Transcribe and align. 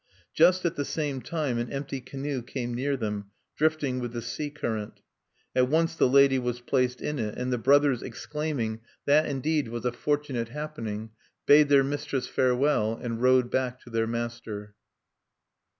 Just 0.33 0.65
at 0.65 0.75
the 0.77 0.83
same 0.83 1.21
time 1.21 1.59
an 1.59 1.71
empty 1.71 2.01
canoe 2.01 2.41
came 2.41 2.73
near 2.73 2.97
them, 2.97 3.29
drifting 3.55 3.99
with 3.99 4.13
the 4.13 4.21
sea 4.23 4.49
current. 4.49 4.99
At 5.55 5.67
once 5.69 5.93
the 5.93 6.09
lady 6.09 6.39
was 6.39 6.59
placed 6.59 7.01
in 7.01 7.19
it; 7.19 7.37
and 7.37 7.53
the 7.53 7.59
brothers, 7.59 8.01
exclaiming, 8.01 8.81
"That 9.05 9.27
indeed 9.27 9.67
was 9.67 9.85
a 9.85 9.91
fortunate 9.91 10.49
happening," 10.49 11.11
bade 11.45 11.69
their 11.69 11.83
mistress 11.83 12.25
farewell, 12.27 12.99
and 12.99 13.21
rowed 13.21 13.51
back 13.51 13.79
to 13.81 13.91
their 13.91 14.07
master. 14.07 14.73